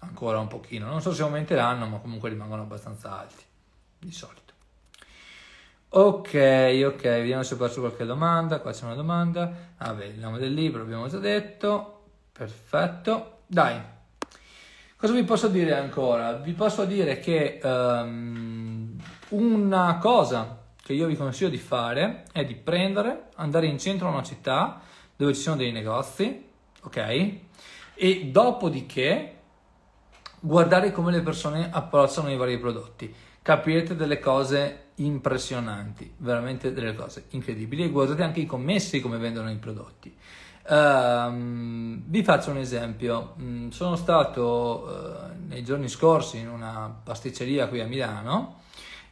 [0.00, 3.42] ancora un pochino, non so se aumenteranno, ma comunque rimangono abbastanza alti,
[3.98, 4.54] di solito.
[5.88, 10.18] Ok, ok, vediamo se ho perso qualche domanda, qua c'è una domanda, ah beh, il
[10.18, 13.80] nome del libro abbiamo già detto, perfetto, dai,
[14.96, 16.32] cosa vi posso dire ancora?
[16.32, 17.60] Vi posso dire che...
[17.62, 18.85] Um,
[19.30, 24.12] una cosa che io vi consiglio di fare è di prendere, andare in centro a
[24.12, 24.80] una città
[25.16, 26.44] dove ci sono dei negozi,
[26.82, 27.34] ok?
[27.94, 29.32] E dopodiché
[30.38, 33.12] guardare come le persone approcciano i vari prodotti.
[33.42, 39.50] Capirete delle cose impressionanti, veramente delle cose incredibili e guardate anche i commessi come vendono
[39.50, 40.14] i prodotti.
[40.68, 47.68] Um, vi faccio un esempio, mm, sono stato uh, nei giorni scorsi in una pasticceria
[47.68, 48.62] qui a Milano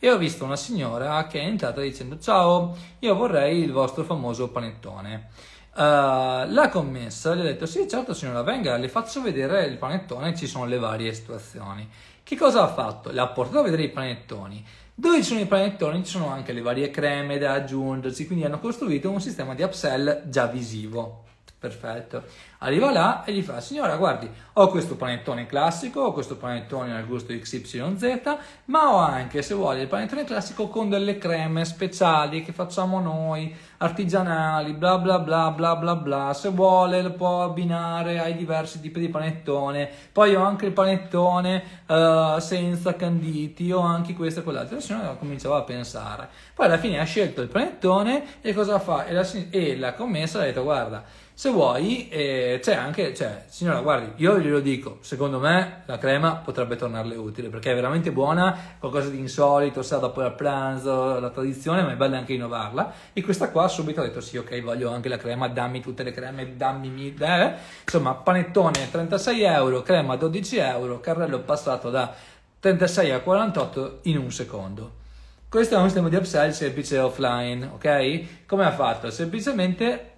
[0.04, 4.50] e ho visto una signora che è entrata dicendo ciao, io vorrei il vostro famoso
[4.50, 5.28] panettone.
[5.74, 10.36] Uh, la commessa gli ha detto sì certo signora venga le faccio vedere il panettone
[10.36, 11.88] ci sono le varie situazioni
[12.22, 13.10] che cosa ha fatto?
[13.10, 14.64] le ha portato a vedere i panettoni
[14.94, 18.60] dove ci sono i panettoni ci sono anche le varie creme da aggiungersi quindi hanno
[18.60, 21.24] costruito un sistema di upsell già visivo
[21.64, 22.24] Perfetto.
[22.58, 27.06] Arriva là e gli fa, signora, guardi, ho questo panettone classico, ho questo panettone al
[27.06, 32.52] gusto XYZ, ma ho anche, se vuole, il panettone classico con delle creme speciali che
[32.52, 36.34] facciamo noi, artigianali, bla bla bla bla bla bla.
[36.34, 39.88] Se vuole lo può abbinare ai diversi tipi di panettone.
[40.12, 44.76] Poi ho anche il panettone uh, senza canditi, ho anche questo e quell'altro.
[44.76, 46.28] La signora cominciava a pensare.
[46.54, 49.06] Poi alla fine ha scelto il panettone e cosa fa?
[49.06, 51.04] E la, e la commessa ha detto, guarda,
[51.36, 56.36] se vuoi, eh, c'è anche, cioè, signora, guardi, io glielo dico, secondo me la crema
[56.36, 61.30] potrebbe tornarle utile perché è veramente buona, qualcosa di insolito, sa dopo il pranzo, la
[61.30, 62.92] tradizione, ma è bella anche innovarla.
[63.12, 66.12] E questa qua subito ha detto sì, ok, voglio anche la crema, dammi tutte le
[66.12, 67.52] creme, dammi, eh.
[67.82, 72.14] insomma, panettone 36 euro, crema 12 euro, carrello passato da
[72.60, 75.02] 36 a 48 in un secondo.
[75.48, 78.46] Questo è un sistema di upsell semplice offline, ok?
[78.46, 79.10] Come ha fatto?
[79.10, 80.13] Semplicemente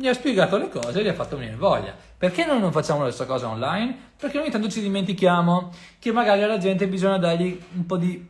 [0.00, 1.94] gli ha spiegato le cose e gli ha fatto venire voglia.
[2.16, 3.94] Perché noi non facciamo la stessa cosa online?
[4.16, 8.26] Perché ogni tanto ci dimentichiamo che magari alla gente bisogna dargli un po' di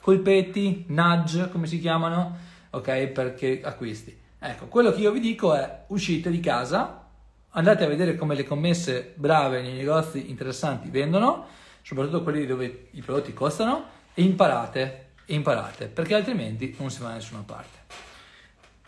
[0.00, 2.36] colpetti, nudge, come si chiamano,
[2.70, 3.06] ok?
[3.06, 4.16] Perché acquisti.
[4.40, 7.06] Ecco, quello che io vi dico è uscite di casa,
[7.50, 11.46] andate a vedere come le commesse brave nei negozi interessanti vendono,
[11.82, 13.84] soprattutto quelli dove i prodotti costano,
[14.14, 17.77] e imparate, imparate, perché altrimenti non si va da nessuna parte.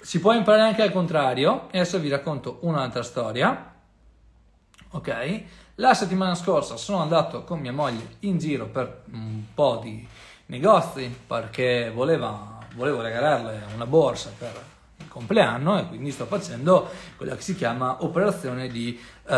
[0.03, 3.75] Si può imparare anche al contrario, e adesso vi racconto un'altra storia.
[4.91, 5.43] Ok?
[5.77, 10.07] La settimana scorsa sono andato con mia moglie in giro per un po' di
[10.47, 14.53] negozi perché voleva, volevo regalarle una borsa per
[15.11, 19.35] compleanno e quindi sto facendo quella che si chiama operazione di uh,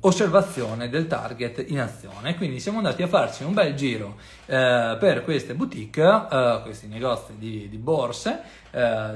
[0.00, 2.36] osservazione del target in azione.
[2.36, 4.14] Quindi siamo andati a farci un bel giro
[4.46, 8.64] uh, per queste boutique, uh, questi negozi di, di borse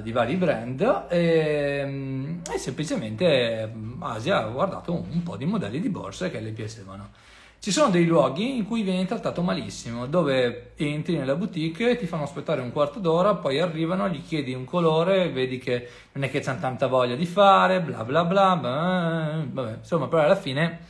[0.02, 5.90] di vari brand e, e semplicemente Asia ha guardato un, un po' di modelli di
[5.90, 7.10] borse che le piacevano.
[7.62, 12.22] Ci sono dei luoghi in cui vieni trattato malissimo, dove entri nella boutique, ti fanno
[12.22, 16.40] aspettare un quarto d'ora, poi arrivano, gli chiedi un colore, vedi che non è che
[16.40, 20.86] c'hanno tanta voglia di fare, bla bla bla, bla vabbè, insomma, però alla fine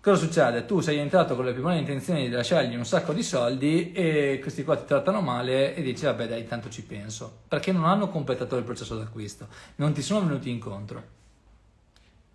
[0.00, 0.66] cosa succede?
[0.66, 4.40] Tu sei entrato con le più buone intenzioni di lasciargli un sacco di soldi e
[4.42, 8.08] questi qua ti trattano male e dici vabbè dai, tanto ci penso, perché non hanno
[8.08, 11.13] completato il processo d'acquisto, non ti sono venuti incontro.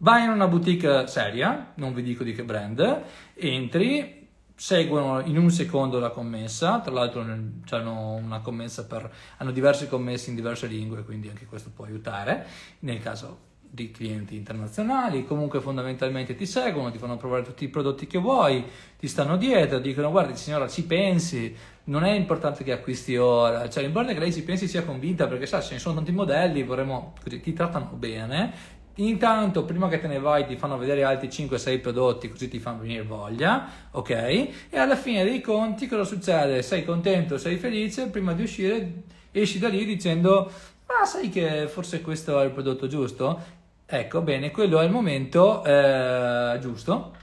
[0.01, 5.51] Vai in una boutique seria, non vi dico di che brand, entri, seguono in un
[5.51, 11.03] secondo la commessa, tra l'altro hanno una commessa per, hanno diversi commessi in diverse lingue,
[11.03, 12.47] quindi anche questo può aiutare,
[12.79, 18.07] nel caso di clienti internazionali, comunque fondamentalmente ti seguono, ti fanno provare tutti i prodotti
[18.07, 18.63] che vuoi,
[18.97, 21.53] ti stanno dietro, dicono guardi signora ci pensi,
[21.85, 25.27] non è importante che acquisti ora, cioè l'importante è che lei ci pensi sia convinta
[25.27, 29.99] perché sa ce ne sono tanti modelli, vorremmo, così, ti trattano bene, Intanto, prima che
[29.99, 34.09] te ne vai, ti fanno vedere altri 5-6 prodotti, così ti fanno venire voglia, ok?
[34.09, 36.61] E alla fine dei conti, cosa succede?
[36.61, 40.51] Sei contento, sei felice, prima di uscire esci da lì dicendo,
[40.87, 43.57] ma sai che forse questo è il prodotto giusto?
[43.85, 47.15] Ecco, bene, quello è il momento eh, giusto,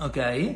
[0.00, 0.54] ok?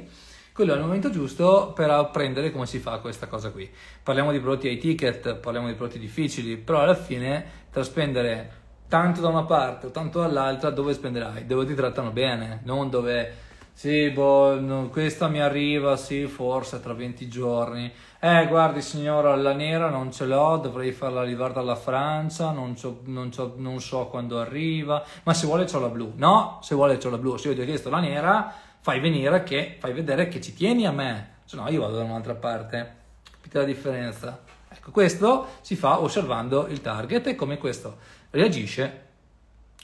[0.53, 3.71] Quello è il momento giusto per apprendere come si fa questa cosa qui.
[4.03, 8.61] Parliamo di prodotti ai ticket, parliamo di prodotti difficili, però alla fine tra spendere
[8.93, 11.47] tanto da una parte o tanto dall'altra, dove spenderai?
[11.47, 13.37] Dove ti trattano bene, non dove
[13.73, 17.91] sì, boh, no, questa mi arriva, sì, forse tra 20 giorni.
[18.21, 23.31] Eh, guardi signora, la nera non ce l'ho, dovrei farla arrivare dalla Francia, non, non,
[23.57, 26.13] non, so quando arriva, ma se vuole c'ho la blu.
[26.17, 29.43] No, se vuole c'ho la blu, se io ti ho chiesto la nera, fai venire
[29.43, 32.97] che, fai vedere che ci tieni a me, se no io vado da un'altra parte.
[33.25, 34.39] Capite la differenza?
[34.69, 39.01] Ecco, questo si fa osservando il target e come questo reagisce.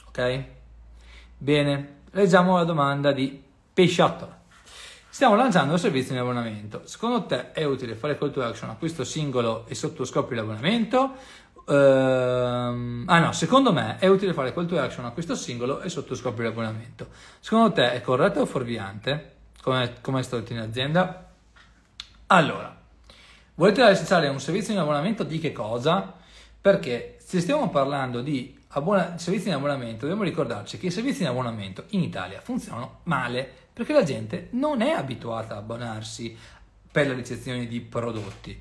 [0.09, 0.45] Ok?
[1.39, 4.37] Bene, leggiamo la domanda di Pesciotto.
[5.09, 6.83] Stiamo lanciando un servizio di abbonamento.
[6.85, 11.15] Secondo te è utile fare call to action acquisto singolo e sottoscopri l'abbonamento?
[11.65, 16.45] Uh, ah no, secondo me è utile fare call to action acquisto singolo e sottoscopri
[16.45, 17.09] l'abbonamento.
[17.41, 19.33] Secondo te è corretto o fuorviante?
[19.61, 21.31] Come, come è stato in azienda?
[22.29, 22.75] Allora,
[23.57, 26.15] volete realizzare un servizio di abbonamento di che cosa?
[26.61, 31.27] Perché se stiamo parlando di abbona- servizi di abbonamento, dobbiamo ricordarci che i servizi di
[31.27, 36.35] abbonamento in Italia funzionano male perché la gente non è abituata a abbonarsi
[36.91, 38.59] per la ricezione di prodotti.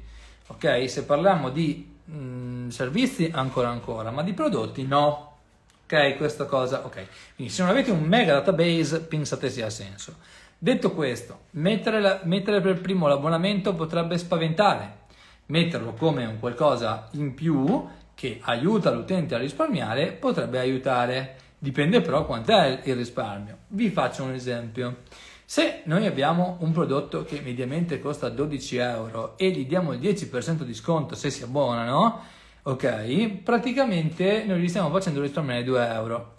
[0.48, 0.90] Ok?
[0.90, 5.38] Se parliamo di mh, mm, servizi ancora ancora, ma di prodotti no.
[5.86, 7.08] Ok, questa cosa, ok.
[7.36, 10.18] Quindi se non avete un mega database, pensate sia senso.
[10.58, 15.06] Detto questo, mettere, la, mettere per primo l'abbonamento potrebbe spaventare.
[15.46, 22.26] Metterlo come un qualcosa in più che aiuta l'utente a risparmiare potrebbe aiutare, dipende però
[22.26, 23.60] quant'è il risparmio.
[23.68, 25.02] Vi faccio un esempio.
[25.46, 30.64] Se noi abbiamo un prodotto che mediamente costa 12 euro e gli diamo il 10%
[30.64, 32.24] di sconto se si abbonano,
[32.64, 36.36] ok, praticamente noi gli stiamo facendo risparmiare 2 euro.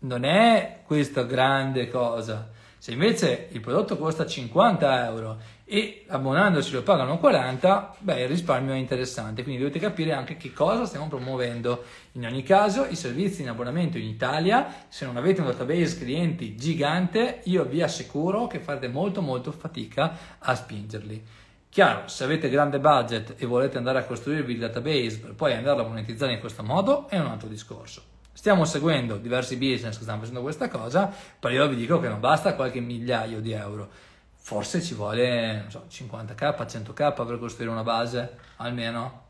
[0.00, 2.50] Non è questa grande cosa.
[2.78, 8.72] Se invece il prodotto costa 50 euro e abbonandosi lo pagano 40, beh il risparmio
[8.72, 11.82] è interessante, quindi dovete capire anche che cosa stiamo promuovendo.
[12.12, 16.54] In ogni caso i servizi in abbonamento in Italia, se non avete un database clienti
[16.54, 21.20] gigante, io vi assicuro che farete molto molto fatica a spingerli.
[21.68, 25.84] Chiaro, se avete grande budget e volete andare a costruirvi il database per poi andarlo
[25.84, 28.02] a monetizzare in questo modo, è un altro discorso.
[28.32, 32.20] Stiamo seguendo diversi business che stanno facendo questa cosa, però io vi dico che non
[32.20, 34.14] basta qualche migliaio di euro.
[34.46, 39.24] Forse ci vuole so, 50k, 100k per costruire una base, almeno,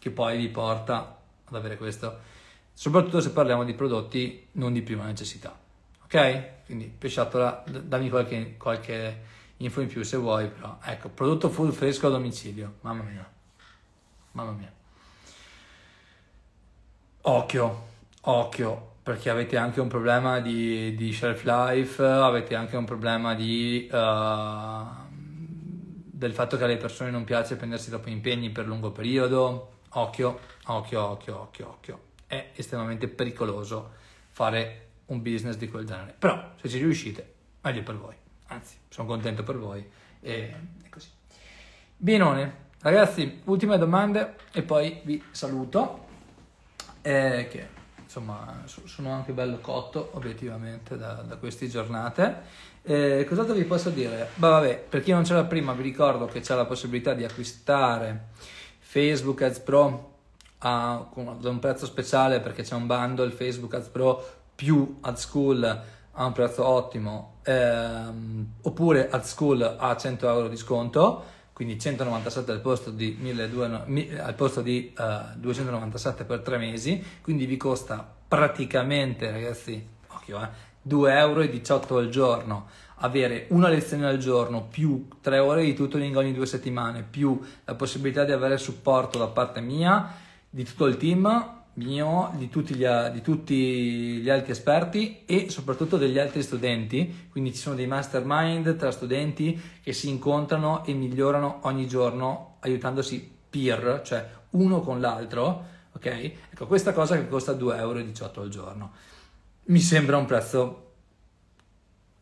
[0.00, 2.18] che poi vi porta ad avere questo.
[2.72, 5.56] Soprattutto se parliamo di prodotti non di prima necessità.
[6.02, 6.64] Ok?
[6.66, 9.22] Quindi pesciatola, dammi qualche, qualche
[9.58, 13.30] info in più se vuoi, però ecco, prodotto full fresco a domicilio, mamma mia,
[14.32, 14.72] mamma mia.
[17.20, 17.86] Occhio,
[18.22, 23.88] occhio, perché avete anche un problema di, di shelf life, avete anche un problema di,
[23.90, 29.76] uh, del fatto che alle persone non piace prendersi troppi impegni per lungo periodo.
[29.92, 32.00] Occhio, occhio, occhio, occhio, occhio.
[32.26, 33.92] È estremamente pericoloso
[34.28, 36.14] fare un business di quel genere.
[36.18, 38.14] Però se ci riuscite, meglio per voi.
[38.48, 39.88] Anzi, sono contento per voi
[40.20, 41.08] e è così.
[41.96, 46.04] Benone, ragazzi, ultime domande e poi vi saluto.
[47.00, 47.77] Eh, che
[48.08, 52.66] insomma sono anche bello cotto obiettivamente da, da queste giornate.
[52.82, 54.30] Eh, cos'altro vi posso dire?
[54.34, 58.28] Beh, vabbè, per chi non c'era prima vi ricordo che c'è la possibilità di acquistare
[58.78, 60.12] Facebook Ads Pro
[60.60, 65.82] a, ad un prezzo speciale perché c'è un bundle Facebook Ads Pro più Ad School
[66.12, 72.52] a un prezzo ottimo ehm, oppure Ad School a 100 euro di sconto quindi 197
[72.52, 78.08] al posto di, 1200, al posto di uh, 297 per tre mesi, quindi vi costa
[78.28, 80.48] praticamente, ragazzi, occhio, eh,
[80.88, 82.66] 2,18 euro al giorno.
[82.98, 87.74] Avere una lezione al giorno più 3 ore di tutoring ogni due settimane più la
[87.74, 90.14] possibilità di avere supporto da parte mia
[90.48, 95.96] di tutto il team mio, di tutti, gli, di tutti, gli, altri esperti e soprattutto
[95.96, 101.60] degli altri studenti, quindi ci sono dei mastermind tra studenti che si incontrano e migliorano
[101.62, 106.06] ogni giorno aiutandosi peer, cioè uno con l'altro, ok?
[106.50, 107.98] Ecco, questa cosa che costa 2,18 euro
[108.42, 108.92] al giorno.
[109.64, 110.92] mi sembra un prezzo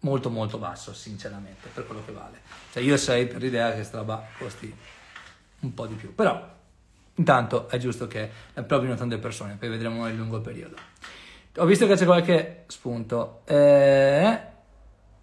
[0.00, 2.40] molto molto basso, sinceramente, per quello che vale.
[2.72, 4.72] Cioè io sarei per l'idea che questa roba costi
[5.60, 6.54] un po' di più, però
[7.16, 8.30] intanto è giusto che
[8.66, 10.76] provino tante persone, poi vedremo nel lungo periodo.
[11.58, 13.40] Ho visto che c'è qualche spunto.
[13.46, 14.40] Eh,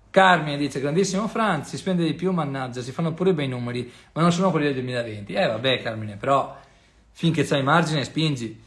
[0.09, 4.21] Carmine dice, grandissimo Franz, si spende di più, mannaggia, si fanno pure bei numeri, ma
[4.21, 5.33] non sono quelli del 2020.
[5.33, 6.55] Eh vabbè Carmine, però
[7.11, 8.62] finché c'hai margine spingi.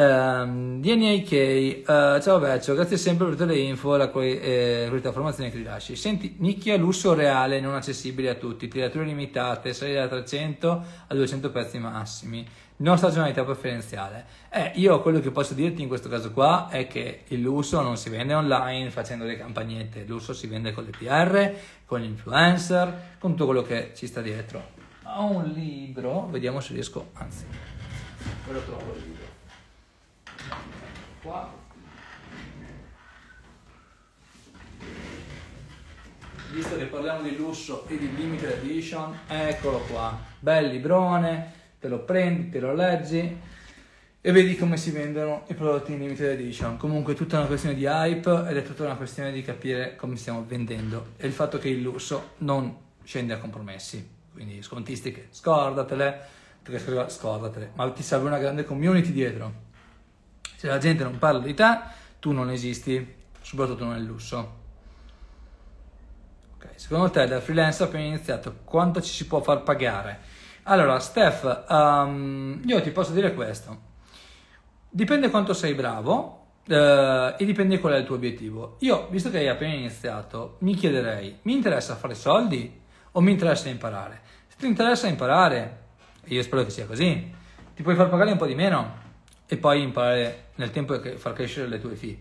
[0.00, 4.84] Um, DNA K, uh, ciao Vecchio, grazie sempre per tutte le info e la eh,
[4.86, 5.96] qualità formazione che rilasci.
[5.96, 11.50] Senti, nicchia lusso reale non accessibile a tutti, tirature limitate, salire da 300 a 200
[11.50, 12.46] pezzi massimi,
[12.76, 14.24] non stagionalità preferenziale.
[14.50, 17.96] Eh, io quello che posso dirti in questo caso qua è che il lusso non
[17.96, 22.04] si vende online facendo le campagnette, il lusso si vende con le PR, con gli
[22.04, 24.62] influencer, con tutto quello che ci sta dietro.
[25.16, 27.44] Ho un libro, vediamo se riesco, anzi,
[28.46, 29.17] ve lo trovo il libro
[31.22, 31.54] qua.
[36.52, 40.18] Visto che parliamo di lusso e di limited edition eccolo qua.
[40.38, 43.40] Bel librone te lo prendi te lo leggi
[44.20, 46.76] e vedi come si vendono i prodotti in limited edition.
[46.76, 50.16] Comunque è tutta una questione di hype ed è tutta una questione di capire come
[50.16, 51.08] stiamo vendendo.
[51.16, 54.16] E il fatto che il lusso non scende a compromessi.
[54.32, 56.36] Quindi scontistiche scordatele
[57.08, 59.66] scordatele ma ti serve una grande community dietro
[60.58, 61.78] se la gente non parla di te,
[62.18, 64.56] tu non esisti, soprattutto nel lusso.
[66.56, 66.72] Okay.
[66.74, 70.18] Secondo te da freelance appena iniziato quanto ci si può far pagare?
[70.64, 73.82] Allora, Steph, um, io ti posso dire questo.
[74.90, 78.78] Dipende quanto sei bravo uh, e dipende qual è il tuo obiettivo.
[78.80, 82.80] Io, visto che hai appena iniziato, mi chiederei, mi interessa fare soldi
[83.12, 84.22] o mi interessa imparare?
[84.48, 85.82] Se ti interessa imparare,
[86.24, 87.32] io spero che sia così,
[87.76, 89.06] ti puoi far pagare un po' di meno
[89.48, 92.18] e poi imparare nel tempo e far crescere le tue fee.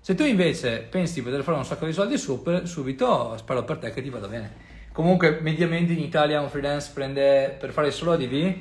[0.00, 3.78] Se tu invece pensi di poter fare un sacco di soldi super, subito, spero per
[3.78, 4.66] te che ti vada bene.
[4.92, 8.54] Comunque, mediamente in Italia un freelance prende per fare solo ADV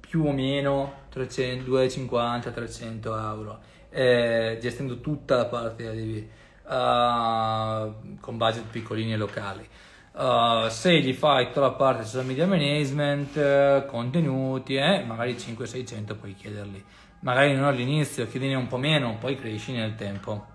[0.00, 3.58] più o meno 250-300 euro,
[3.90, 6.24] eh, gestendo tutta la parte ADV
[6.64, 9.68] uh, con budget piccolini e locali.
[10.14, 16.34] Uh, se gli fai tutta la parte social media management, contenuti, eh, magari 500-600 puoi
[16.34, 16.84] chiederli
[17.20, 20.46] magari non all'inizio, chiedine un po' meno, poi cresci nel tempo.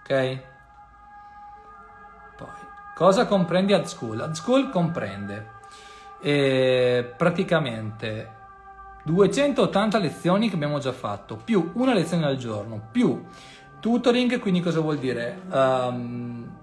[0.00, 0.38] Ok?
[2.36, 2.48] Poi,
[2.94, 4.20] cosa comprendi ad school?
[4.20, 5.60] Ad school comprende
[6.20, 8.40] eh, praticamente
[9.04, 13.24] 280 lezioni che abbiamo già fatto, più una lezione al giorno, più
[13.80, 15.42] tutoring, quindi cosa vuol dire?
[15.50, 16.60] Um,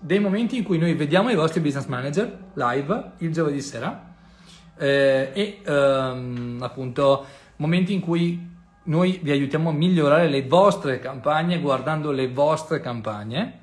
[0.00, 4.08] dei momenti in cui noi vediamo i vostri business manager live il giovedì sera
[4.76, 8.49] eh, e um, appunto momenti in cui
[8.90, 13.60] noi vi aiutiamo a migliorare le vostre campagne guardando le vostre campagne.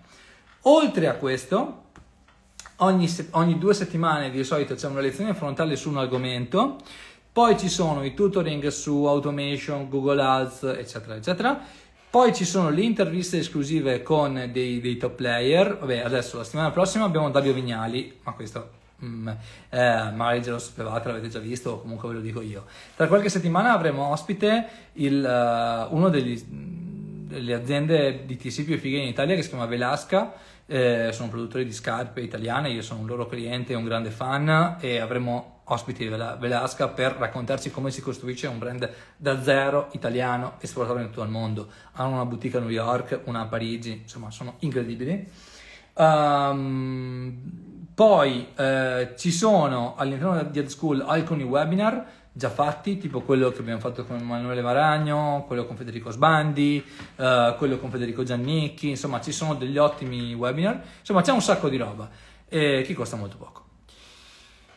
[0.63, 1.83] Oltre a questo,
[2.77, 6.77] ogni, ogni due settimane di solito c'è una lezione frontale su un argomento,
[7.31, 11.59] poi ci sono i tutoring su automation, Google Ads, eccetera, eccetera.
[12.09, 15.77] Poi ci sono le interviste esclusive con dei, dei top player.
[15.77, 19.27] Vabbè, adesso la settimana prossima abbiamo Dario Vignali, ma questo Mm,
[19.69, 22.65] eh, magari già lo sapevate, l'avete già visto, comunque ve lo dico io.
[22.95, 28.97] Tra qualche settimana avremo ospite il, uh, uno degli, delle aziende di TC più fighe
[28.97, 30.33] in Italia che si chiama Velasca.
[30.65, 34.99] Eh, sono produttori di scarpe italiane, io sono un loro cliente, un grande fan e
[34.99, 40.99] avremo ospiti della Velasca per raccontarci come si costruisce un brand da zero italiano esportato
[40.99, 41.69] in tutto il mondo.
[41.93, 45.29] Hanno una boutique a New York, una a Parigi, insomma sono incredibili.
[45.93, 47.66] Um,
[47.97, 53.61] poi eh, ci sono all'interno di Ad School alcuni webinar già fatti, tipo quello che
[53.61, 56.85] abbiamo fatto con Emanuele Maragno, quello con Federico Sbandi,
[57.15, 61.69] eh, quello con Federico Giannicchi, insomma ci sono degli ottimi webinar, insomma c'è un sacco
[61.69, 62.07] di roba
[62.47, 63.65] eh, che costa molto poco.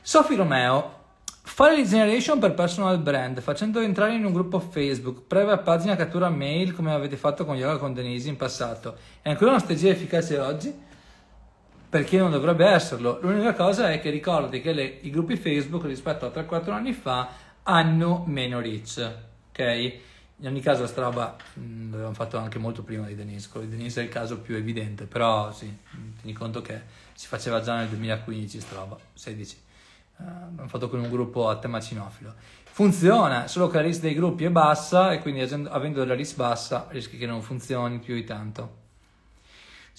[0.00, 0.94] Sofì Romeo,
[1.42, 6.30] fare lead generation per personal brand facendo entrare in un gruppo Facebook, previa pagina cattura
[6.30, 10.38] mail come avete fatto con Yoga con Denise in passato, è ancora una strategia efficace
[10.38, 10.88] oggi?
[11.90, 13.18] Perché non dovrebbe esserlo.
[13.20, 17.28] L'unica cosa è che ricordi che le, i gruppi Facebook rispetto a 3-4 anni fa
[17.64, 19.12] hanno meno reach,
[19.50, 19.98] ok?
[20.36, 23.48] In ogni caso, sta roba mh, l'avevamo fatto anche molto prima di Denise.
[23.50, 25.70] Quello di Denise è il caso più evidente, però sì,
[26.20, 26.80] tieni conto che
[27.12, 29.58] si faceva già nel 2015 sta roba, 16.
[30.16, 32.32] Uh, abbiamo fatto con un gruppo a tema cinofilo.
[32.62, 36.86] Funziona, solo che la risk dei gruppi è bassa e quindi avendo la risk bassa
[36.90, 38.79] rischi che non funzioni più di tanto.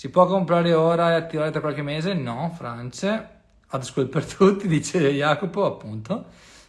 [0.02, 2.16] Si può comprare ora e attivare tra qualche mese?
[2.16, 3.30] No, France.
[3.68, 6.26] Ad school per tutti, dice Jacopo, appunto,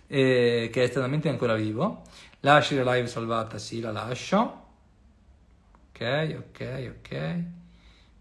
[0.06, 2.02] eh, che è estremamente ancora vivo.
[2.40, 3.56] Lasci la live salvata?
[3.56, 4.64] Sì, la lascio.
[5.88, 6.36] Ok.
[6.40, 7.42] ok, ok.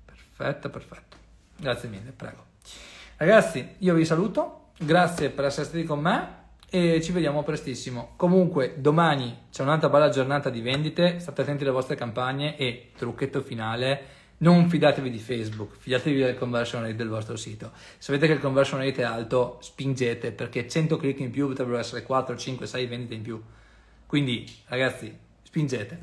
[0.05, 1.17] Perfetto, perfetto.
[1.57, 2.45] Grazie mille, prego.
[3.17, 6.35] Ragazzi, io vi saluto, grazie per essere stati con me
[6.69, 8.13] e ci vediamo prestissimo.
[8.15, 13.41] Comunque, domani c'è un'altra bella giornata di vendite, state attenti alle vostre campagne e trucchetto
[13.41, 17.71] finale, non fidatevi di Facebook, fidatevi del conversion rate del vostro sito.
[17.97, 21.77] Se vedete che il conversion rate è alto, spingete perché 100 click in più potrebbero
[21.77, 23.41] essere 4, 5, 6 vendite in più.
[24.05, 25.99] Quindi, ragazzi, spingete.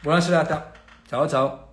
[0.00, 0.72] Buona serata.
[1.06, 1.71] Ciao ciao.